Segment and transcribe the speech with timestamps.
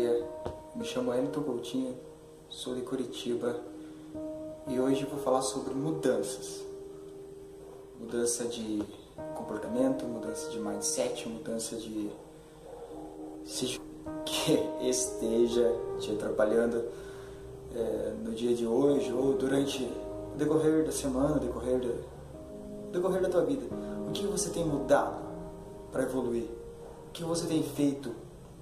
[0.00, 0.26] dia.
[0.74, 1.94] Me chamo Elton Coutinho,
[2.48, 3.60] sou de Curitiba
[4.66, 6.64] e hoje vou falar sobre mudanças.
[7.98, 8.82] Mudança de
[9.34, 12.10] comportamento, mudança de mindset, mudança de
[13.44, 13.78] seja
[14.24, 14.52] que
[14.88, 16.82] esteja te atrapalhando
[17.74, 19.82] é, no dia de hoje ou durante
[20.34, 21.94] o decorrer da semana, o decorrer da,
[22.92, 23.66] decorrer da tua vida.
[24.08, 25.20] O que você tem mudado
[25.92, 26.48] para evoluir?
[27.08, 28.14] O que você tem feito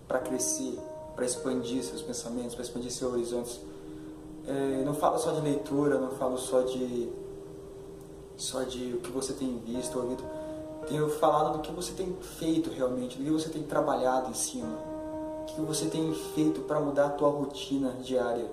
[0.08, 0.78] para crescer,
[1.18, 3.60] para expandir seus pensamentos, para expandir seus horizontes?
[4.46, 7.08] É, não falo só de leitura, não falo só de
[8.36, 10.22] só de o que você tem visto, ouvido.
[10.86, 14.78] Tenho falado do que você tem feito realmente, do que você tem trabalhado em cima,
[15.42, 18.48] o que você tem feito para mudar a tua rotina diária.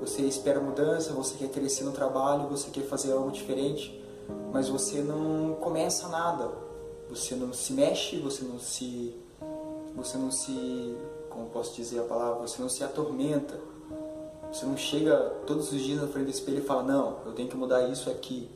[0.00, 4.02] Você espera mudança, você quer crescer no trabalho, você quer fazer algo diferente,
[4.50, 6.50] mas você não começa nada.
[7.10, 9.14] Você não se mexe, você não se
[10.02, 10.96] você não se,
[11.28, 13.58] como posso dizer a palavra, você não se atormenta.
[14.52, 17.48] Você não chega todos os dias na frente do espelho e fala: "Não, eu tenho
[17.48, 18.50] que mudar isso aqui".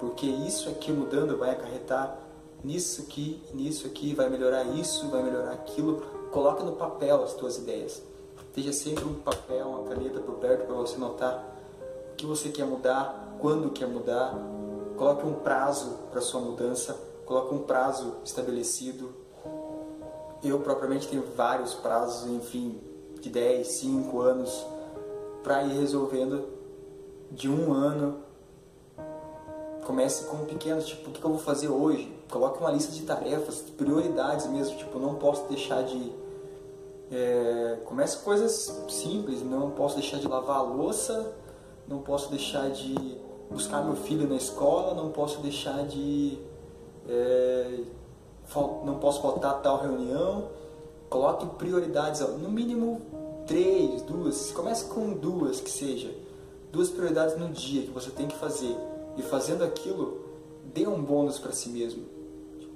[0.00, 2.18] Porque isso aqui mudando vai acarretar
[2.64, 6.02] nisso aqui, nisso aqui, vai melhorar isso, vai melhorar aquilo.
[6.32, 8.02] Coloque no papel as tuas ideias.
[8.48, 11.56] Esteja sempre um papel, uma caneta por perto para você notar
[12.12, 14.34] o que você quer mudar, quando quer mudar.
[14.96, 19.14] Coloque um prazo para sua mudança, coloque um prazo estabelecido.
[20.42, 22.78] Eu propriamente tenho vários prazos, enfim,
[23.20, 24.66] de 10, 5 anos
[25.42, 26.48] para ir resolvendo
[27.30, 28.18] de um ano.
[29.84, 32.12] Comece com pequenos, tipo, o que eu vou fazer hoje?
[32.30, 36.12] Coloque uma lista de tarefas, prioridades mesmo, tipo, não posso deixar de
[37.10, 41.34] é, comece com coisas simples, não posso deixar de lavar a louça,
[41.86, 42.94] não posso deixar de
[43.48, 46.38] buscar meu filho na escola, não posso deixar de.
[47.08, 47.80] É,
[48.84, 50.48] não posso faltar tal reunião.
[51.08, 53.00] Coloque prioridades, no mínimo
[53.46, 54.52] três, duas.
[54.52, 56.12] Comece com duas que seja.
[56.72, 58.76] Duas prioridades no dia que você tem que fazer.
[59.16, 60.20] E fazendo aquilo,
[60.74, 62.04] dê um bônus para si mesmo.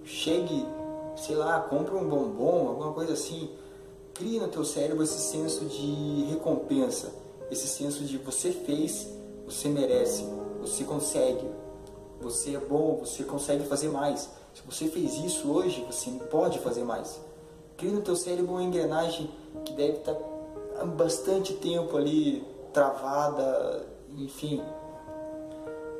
[0.05, 0.67] Chegue,
[1.17, 3.51] sei lá, compre um bombom, alguma coisa assim
[4.21, 7.11] cria no teu cérebro esse senso de recompensa,
[7.51, 9.09] esse senso de você fez,
[9.47, 10.27] você merece,
[10.61, 11.49] você consegue,
[12.21, 14.29] você é bom, você consegue fazer mais.
[14.55, 17.21] Se você fez isso hoje, você pode fazer mais.
[17.77, 19.31] Cria no teu cérebro uma engrenagem
[19.65, 20.17] que deve estar
[20.79, 24.63] há bastante tempo ali travada, enfim.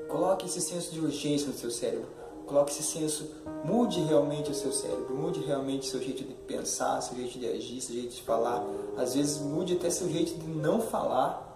[0.09, 3.31] Coloque esse senso de urgência no seu cérebro coloque esse senso,
[3.65, 7.81] mude realmente o seu cérebro, mude realmente seu jeito de pensar, seu jeito de agir,
[7.81, 8.67] seu jeito de falar.
[8.97, 11.50] Às vezes mude até seu jeito de não falar,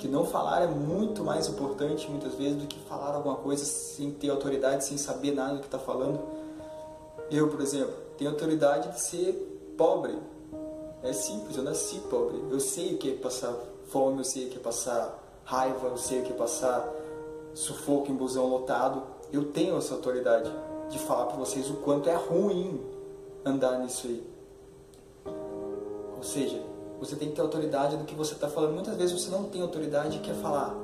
[0.00, 4.10] que não falar é muito mais importante muitas vezes do que falar alguma coisa sem
[4.10, 6.20] ter autoridade, sem saber nada do que está falando.
[7.30, 10.18] Eu, por exemplo, tenho autoridade de ser pobre.
[11.02, 12.42] É simples, eu nasci pobre.
[12.50, 13.54] Eu sei o que é passar
[13.86, 16.88] fome, eu sei o que é passar raiva, eu sei o que é passar
[17.54, 20.50] sufoco em busão lotado eu tenho essa autoridade
[20.88, 22.80] de falar para vocês o quanto é ruim
[23.44, 24.26] andar nisso aí.
[26.16, 26.60] Ou seja,
[27.00, 28.74] você tem que ter autoridade do que você está falando.
[28.74, 30.76] Muitas vezes você não tem autoridade e quer falar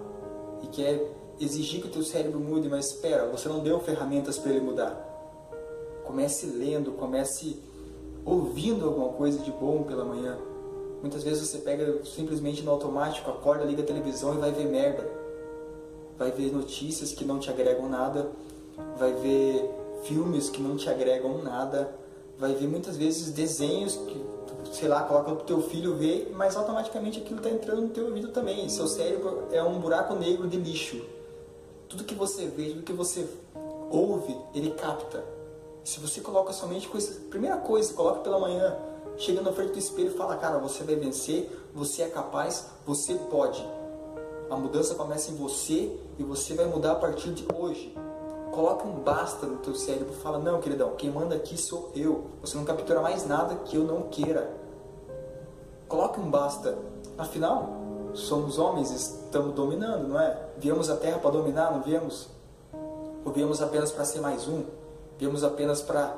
[0.63, 4.51] e quer exigir que o teu cérebro mude, mas espera, você não deu ferramentas para
[4.51, 4.99] ele mudar.
[6.05, 7.63] Comece lendo, comece
[8.25, 10.39] ouvindo alguma coisa de bom pela manhã.
[11.03, 15.27] Muitas vezes você pega simplesmente no automático, acorda, liga a televisão e vai ver merda
[16.19, 18.31] vai ver notícias que não te agregam nada,
[18.99, 19.71] vai ver
[20.05, 21.95] filmes que não te agregam nada,
[22.39, 24.25] vai ver muitas vezes desenhos que,
[24.77, 28.29] sei lá, coloca o teu filho ver, mas automaticamente aquilo está entrando no teu ouvido
[28.29, 28.69] também.
[28.69, 31.03] Seu cérebro é um buraco negro de lixo.
[31.89, 33.27] Tudo que você vê, tudo que você
[33.91, 35.25] ouve, ele capta.
[35.83, 38.77] Se você coloca somente coisa, primeira coisa, coloca pela manhã,
[39.17, 43.15] chega na frente do espelho e fala, cara, você vai vencer, você é capaz, você
[43.15, 43.67] pode.
[44.51, 47.97] A mudança começa em você e você vai mudar a partir de hoje.
[48.53, 52.27] Coloca um basta no teu cérebro fala, não, queridão, quem manda aqui sou eu.
[52.43, 54.66] Você não captura mais nada que eu não queira.
[55.89, 56.77] Coloque um basta.
[57.17, 57.71] Afinal,
[58.15, 60.37] somos homens, estamos dominando, não é?
[60.59, 62.29] Viemos a Terra para dominar, não viemos?
[63.25, 64.65] Ou viemos apenas para ser mais um?
[65.19, 66.15] Viemos apenas para,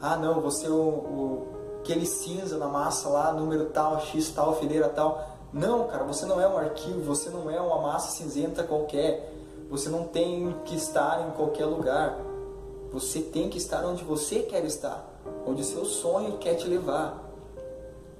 [0.00, 1.46] ah não, você o, o
[1.80, 5.24] aquele cinza na massa lá, número tal, X tal, fileira tal.
[5.52, 9.32] Não, cara, você não é um arquivo, você não é uma massa cinzenta qualquer.
[9.70, 12.18] Você não tem que estar em qualquer lugar.
[12.92, 15.08] Você tem que estar onde você quer estar,
[15.46, 17.25] onde seu sonho quer te levar.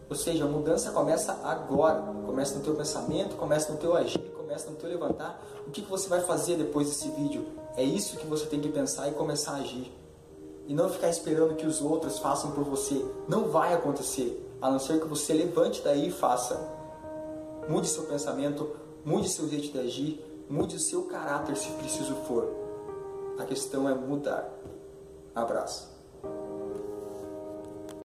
[0.08, 4.70] Ou seja, a mudança começa agora, começa no teu pensamento, começa no teu agir, começa
[4.70, 5.42] no teu levantar.
[5.66, 7.46] O que, que você vai fazer depois desse vídeo?
[7.76, 9.92] É isso que você tem que pensar e começar a agir.
[10.66, 13.04] E não ficar esperando que os outros façam por você.
[13.28, 14.42] Não vai acontecer.
[14.60, 16.56] A não ser que você levante daí e faça.
[17.68, 18.70] Mude seu pensamento,
[19.04, 22.48] mude seu jeito de agir, mude o seu caráter se preciso for.
[23.38, 24.48] A questão é mudar.
[25.34, 25.95] Abraço.